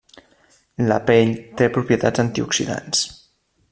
La 0.91 0.97
pell 1.11 1.35
té 1.61 1.69
propietats 1.77 2.27
antioxidants. 2.27 3.09